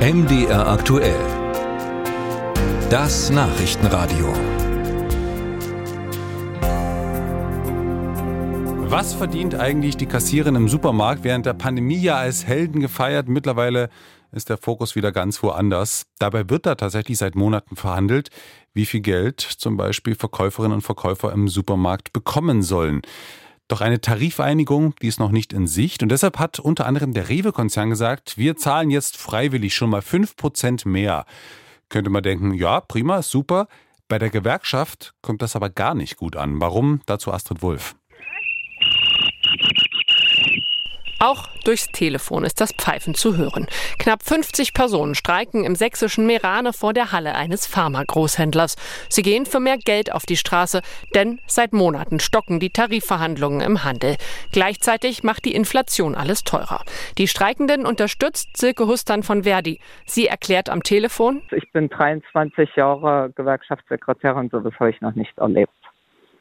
MDR 0.00 0.66
aktuell. 0.66 1.20
Das 2.88 3.28
Nachrichtenradio. 3.28 4.32
Was 8.88 9.12
verdient 9.12 9.56
eigentlich 9.56 9.98
die 9.98 10.06
Kassiererin 10.06 10.54
im 10.54 10.70
Supermarkt 10.70 11.22
während 11.22 11.44
der 11.44 11.52
Pandemie 11.52 12.00
ja 12.00 12.16
als 12.16 12.46
Helden 12.46 12.80
gefeiert? 12.80 13.28
Mittlerweile 13.28 13.90
ist 14.32 14.48
der 14.48 14.56
Fokus 14.56 14.96
wieder 14.96 15.12
ganz 15.12 15.42
woanders. 15.42 16.06
Dabei 16.18 16.48
wird 16.48 16.64
da 16.64 16.76
tatsächlich 16.76 17.18
seit 17.18 17.34
Monaten 17.34 17.76
verhandelt, 17.76 18.30
wie 18.72 18.86
viel 18.86 19.00
Geld 19.00 19.40
zum 19.40 19.76
Beispiel 19.76 20.14
Verkäuferinnen 20.14 20.76
und 20.76 20.82
Verkäufer 20.82 21.30
im 21.30 21.46
Supermarkt 21.46 22.14
bekommen 22.14 22.62
sollen. 22.62 23.02
Doch 23.70 23.82
eine 23.82 24.00
Tarifeinigung, 24.00 24.96
die 25.00 25.06
ist 25.06 25.20
noch 25.20 25.30
nicht 25.30 25.52
in 25.52 25.68
Sicht. 25.68 26.02
Und 26.02 26.08
deshalb 26.08 26.40
hat 26.40 26.58
unter 26.58 26.86
anderem 26.86 27.14
der 27.14 27.28
Rewe-Konzern 27.28 27.88
gesagt, 27.88 28.36
wir 28.36 28.56
zahlen 28.56 28.90
jetzt 28.90 29.16
freiwillig 29.16 29.76
schon 29.76 29.90
mal 29.90 30.00
5% 30.00 30.88
mehr. 30.88 31.24
Könnte 31.88 32.10
man 32.10 32.24
denken, 32.24 32.52
ja, 32.52 32.80
prima, 32.80 33.22
super. 33.22 33.68
Bei 34.08 34.18
der 34.18 34.30
Gewerkschaft 34.30 35.14
kommt 35.22 35.40
das 35.40 35.54
aber 35.54 35.70
gar 35.70 35.94
nicht 35.94 36.16
gut 36.16 36.34
an. 36.34 36.60
Warum? 36.60 37.00
Dazu 37.06 37.32
Astrid 37.32 37.62
Wulff. 37.62 37.94
Auch 41.22 41.48
durchs 41.64 41.88
Telefon 41.88 42.44
ist 42.44 42.62
das 42.62 42.72
Pfeifen 42.72 43.14
zu 43.14 43.36
hören. 43.36 43.66
Knapp 43.98 44.22
50 44.22 44.72
Personen 44.72 45.14
streiken 45.14 45.64
im 45.64 45.74
sächsischen 45.74 46.26
Merane 46.26 46.72
vor 46.72 46.94
der 46.94 47.12
Halle 47.12 47.34
eines 47.34 47.66
Pharmagroßhändlers. 47.66 48.76
Sie 49.10 49.20
gehen 49.20 49.44
für 49.44 49.60
mehr 49.60 49.76
Geld 49.76 50.12
auf 50.12 50.24
die 50.24 50.38
Straße, 50.38 50.80
denn 51.14 51.38
seit 51.46 51.74
Monaten 51.74 52.20
stocken 52.20 52.58
die 52.58 52.70
Tarifverhandlungen 52.70 53.60
im 53.60 53.84
Handel. 53.84 54.16
Gleichzeitig 54.50 55.22
macht 55.22 55.44
die 55.44 55.54
Inflation 55.54 56.14
alles 56.14 56.42
teurer. 56.42 56.84
Die 57.18 57.28
Streikenden 57.28 57.84
unterstützt 57.84 58.56
Silke 58.56 58.86
Hustan 58.86 59.22
von 59.22 59.42
Verdi. 59.42 59.78
Sie 60.06 60.26
erklärt 60.26 60.70
am 60.70 60.82
Telefon: 60.82 61.42
Ich 61.50 61.70
bin 61.72 61.90
23 61.90 62.76
Jahre 62.76 63.30
Gewerkschaftssekretärin, 63.36 64.48
so 64.50 64.60
das 64.60 64.72
habe 64.80 64.88
ich 64.88 65.02
noch 65.02 65.14
nicht 65.14 65.36
erlebt 65.36 65.70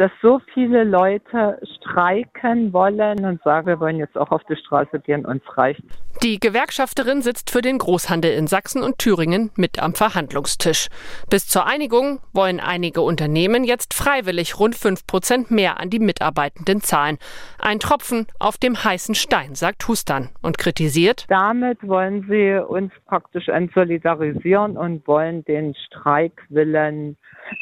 dass 0.00 0.10
so 0.22 0.40
viele 0.54 0.82
Leute 0.84 1.60
streiken 1.76 2.72
wollen 2.72 3.22
und 3.22 3.42
sagen, 3.42 3.66
wir 3.66 3.80
wollen 3.80 3.98
jetzt 3.98 4.16
auch 4.16 4.30
auf 4.30 4.40
die 4.48 4.56
Straße 4.56 4.98
gehen, 5.00 5.26
uns 5.26 5.42
reicht. 5.58 5.82
Die 6.22 6.40
Gewerkschafterin 6.40 7.20
sitzt 7.20 7.50
für 7.50 7.60
den 7.60 7.76
Großhandel 7.76 8.32
in 8.32 8.46
Sachsen 8.46 8.82
und 8.82 8.98
Thüringen 8.98 9.50
mit 9.56 9.82
am 9.82 9.92
Verhandlungstisch. 9.92 10.88
Bis 11.28 11.46
zur 11.48 11.66
Einigung 11.66 12.20
wollen 12.32 12.60
einige 12.60 13.02
Unternehmen 13.02 13.62
jetzt 13.62 13.92
freiwillig 13.92 14.58
rund 14.58 14.74
5 14.74 15.06
Prozent 15.06 15.50
mehr 15.50 15.78
an 15.78 15.90
die 15.90 15.98
Mitarbeitenden 15.98 16.80
zahlen. 16.80 17.18
Ein 17.58 17.78
Tropfen 17.78 18.26
auf 18.38 18.56
dem 18.56 18.82
heißen 18.82 19.14
Stein, 19.14 19.54
sagt 19.54 19.86
Hustan 19.86 20.30
und 20.40 20.56
kritisiert. 20.56 21.26
Damit 21.28 21.86
wollen 21.86 22.24
sie 22.26 22.58
uns 22.66 22.90
praktisch 23.04 23.48
entsolidarisieren 23.48 24.78
und 24.78 25.06
wollen 25.06 25.44
den 25.44 25.74
Streikwillen 25.74 27.18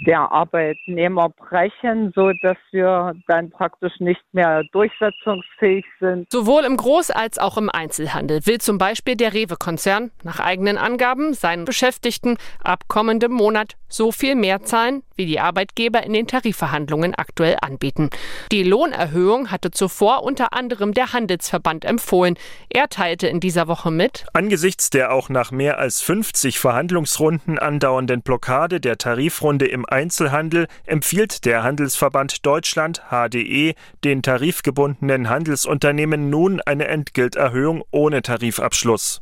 der 0.07 0.31
Arbeitnehmer 0.33 1.31
brechen, 1.31 2.13
so 2.15 2.28
dass 2.43 2.57
wir 2.71 3.15
dann 3.27 3.51
praktisch 3.51 3.93
nicht 3.99 4.23
mehr 4.33 4.63
durchsetzungsfähig 4.73 5.85
sind. 6.01 6.31
Sowohl 6.31 6.65
im 6.65 6.77
Groß- 6.77 7.13
als 7.13 7.39
auch 7.39 7.57
im 7.57 7.71
Einzelhandel 7.71 8.47
will 8.47 8.59
zum 8.59 8.79
Beispiel 8.79 9.17
der 9.17 9.35
Rewe-Konzern 9.35 10.11
nach 10.23 10.41
eigenen 10.41 10.79
Angaben 10.79 11.35
seinen 11.35 11.65
Beschäftigten 11.65 12.37
ab 12.63 12.85
kommendem 12.89 13.33
Monat 13.33 13.77
so 13.89 14.13
viel 14.13 14.35
mehr 14.35 14.63
zahlen, 14.63 15.03
wie 15.19 15.27
die 15.27 15.41
Arbeitgeber 15.41 16.03
in 16.05 16.15
den 16.15 16.27
Tarifverhandlungen 16.27 17.15
aktuell 17.15 17.57
anbieten. 17.61 18.09
Die 18.53 18.63
Lohnerhöhung 18.63 19.51
hatte 19.51 19.71
zuvor 19.71 20.23
unter 20.23 20.53
anderem 20.55 20.95
der 20.95 21.13
Handelsverband 21.13 21.85
empfohlen. 21.85 22.39
Er 22.71 22.89
teilte 22.89 23.27
in 23.27 23.41
dieser 23.41 23.69
Woche 23.69 23.91
mit. 23.91 24.25
Angesichts 24.33 24.91
der 24.91 25.13
auch 25.13 25.29
nach 25.29 25.51
mehr 25.51 25.79
als 25.79 26.01
50 26.01 26.59
Verhandlungsrunden 26.59 27.59
andauernden 27.59 28.23
Blockade 28.23 28.81
der 28.81 28.97
Tarifrunde 28.97 29.67
im 29.67 29.85
Einzelhandel 29.85 30.69
empfiehlt 30.87 31.45
der 31.45 31.65
Handelsverband 31.65 32.47
Deutschland 32.47 33.03
HDE 33.11 33.75
den 34.05 34.23
tarifgebundenen 34.23 35.29
Handelsunternehmen 35.29 36.31
nun 36.31 36.61
eine 36.61 36.87
Entgelterhöhung 36.87 37.83
ohne 37.91 38.23
Tarifabschluss. 38.23 39.21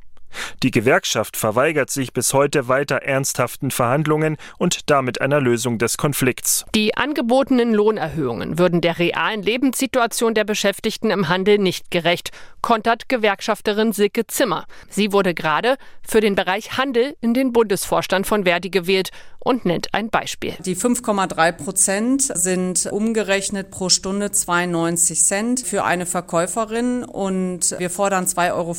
Die 0.63 0.71
Gewerkschaft 0.71 1.37
verweigert 1.37 1.91
sich 1.91 2.13
bis 2.13 2.33
heute 2.33 2.69
weiter 2.69 2.97
ernsthaften 2.97 3.71
Verhandlungen 3.71 4.37
und 4.59 4.91
damit 4.91 5.21
einer 5.21 5.41
Lösung 5.41 5.79
des 5.79 5.97
Konflikts. 5.97 6.65
Die 6.75 6.97
angebotenen 6.97 7.73
Lohnerhöhungen 7.73 8.59
würden 8.59 8.81
der 8.81 8.99
realen 8.99 9.43
Lebenssituation 9.43 10.35
der 10.35 10.45
Beschäftigten 10.45 11.11
im 11.11 11.29
Handel 11.29 11.59
nicht 11.59 11.91
gerecht, 11.91 12.31
kontert 12.63 13.09
Gewerkschafterin 13.09 13.93
Silke 13.93 14.27
Zimmer. 14.27 14.67
Sie 14.89 15.13
wurde 15.13 15.35
gerade 15.35 15.77
für 16.03 16.21
den 16.21 16.35
Bereich 16.35 16.77
Handel 16.77 17.17
in 17.21 17.35
den 17.35 17.53
Bundesvorstand 17.53 18.27
von 18.27 18.45
Verdi 18.45 18.71
gewählt 18.71 19.11
und 19.47 19.65
nennt 19.65 19.95
ein 19.95 20.11
Beispiel. 20.11 20.55
Die 20.65 20.75
5,3 20.75 21.53
Prozent 21.53 22.23
sind 22.23 22.87
umgerechnet 22.91 23.71
pro 23.71 23.89
Stunde 23.89 24.33
92 24.33 25.23
Cent 25.23 25.61
für 25.61 25.85
eine 25.85 26.05
Verkäuferin 26.05 27.05
und 27.05 27.77
wir 27.79 27.91
fordern 27.91 28.27
2,50 28.27 28.55
Euro 28.55 28.75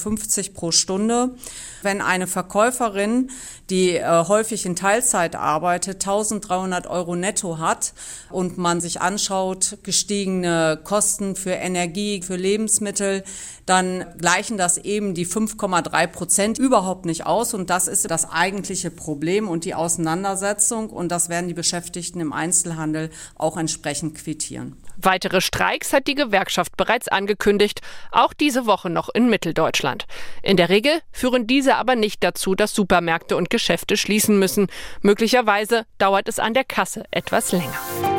pro 0.53 0.71
Stunde. 0.71 1.35
Wenn 1.83 2.01
eine 2.01 2.27
Verkäuferin, 2.27 3.29
die 3.69 3.95
äh, 3.95 4.25
häufig 4.27 4.65
in 4.65 4.75
Teilzeit 4.75 5.37
arbeitet, 5.37 6.05
1300 6.05 6.87
Euro 6.87 7.15
netto 7.15 7.59
hat 7.59 7.93
und 8.29 8.57
man 8.57 8.81
sich 8.81 8.99
anschaut, 8.99 9.77
gestiegene 9.83 10.81
Kosten 10.83 11.37
für 11.37 11.51
Energie, 11.51 12.21
für 12.21 12.35
Lebensmittel, 12.35 13.23
dann 13.65 14.05
gleichen 14.17 14.57
das 14.57 14.77
eben 14.77 15.13
die 15.13 15.25
5,3 15.25 16.07
Prozent 16.07 16.59
überhaupt 16.59 17.05
nicht 17.05 17.25
aus. 17.25 17.53
Und 17.53 17.69
das 17.69 17.87
ist 17.87 18.09
das 18.09 18.29
eigentliche 18.29 18.91
Problem 18.91 19.47
und 19.47 19.63
die 19.63 19.75
Auseinandersetzung. 19.75 20.56
Und 20.91 21.09
das 21.09 21.29
werden 21.29 21.47
die 21.47 21.53
Beschäftigten 21.53 22.19
im 22.19 22.33
Einzelhandel 22.33 23.09
auch 23.35 23.57
entsprechend 23.57 24.15
quittieren. 24.15 24.75
Weitere 24.97 25.41
Streiks 25.41 25.93
hat 25.93 26.07
die 26.07 26.15
Gewerkschaft 26.15 26.75
bereits 26.75 27.07
angekündigt, 27.07 27.81
auch 28.11 28.33
diese 28.33 28.65
Woche 28.65 28.89
noch 28.89 29.09
in 29.09 29.29
Mitteldeutschland. 29.29 30.05
In 30.41 30.57
der 30.57 30.69
Regel 30.69 31.01
führen 31.11 31.45
diese 31.45 31.75
aber 31.75 31.95
nicht 31.95 32.23
dazu, 32.23 32.55
dass 32.55 32.73
Supermärkte 32.73 33.37
und 33.37 33.49
Geschäfte 33.49 33.95
schließen 33.95 34.39
müssen. 34.39 34.67
Möglicherweise 35.01 35.85
dauert 35.99 36.27
es 36.27 36.39
an 36.39 36.53
der 36.53 36.63
Kasse 36.63 37.03
etwas 37.11 37.51
länger. 37.51 38.16